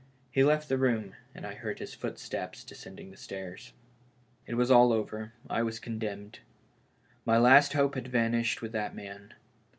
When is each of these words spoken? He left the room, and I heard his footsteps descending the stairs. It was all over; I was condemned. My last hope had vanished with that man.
He 0.31 0.43
left 0.43 0.67
the 0.67 0.79
room, 0.79 1.13
and 1.35 1.45
I 1.45 1.53
heard 1.53 1.77
his 1.77 1.93
footsteps 1.93 2.63
descending 2.63 3.11
the 3.11 3.17
stairs. 3.17 3.71
It 4.47 4.55
was 4.55 4.71
all 4.71 4.91
over; 4.91 5.33
I 5.47 5.61
was 5.61 5.77
condemned. 5.77 6.39
My 7.23 7.37
last 7.37 7.73
hope 7.73 7.93
had 7.93 8.07
vanished 8.07 8.63
with 8.63 8.71
that 8.71 8.95
man. 8.95 9.35